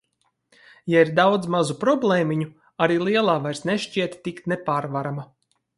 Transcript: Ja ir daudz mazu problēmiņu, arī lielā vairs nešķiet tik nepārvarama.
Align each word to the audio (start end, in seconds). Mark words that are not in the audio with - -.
Ja 0.93 1.03
ir 1.07 1.11
daudz 1.19 1.51
mazu 1.57 1.75
problēmiņu, 1.85 2.49
arī 2.87 2.99
lielā 3.05 3.39
vairs 3.45 3.65
nešķiet 3.73 4.21
tik 4.29 4.45
nepārvarama. 4.55 5.33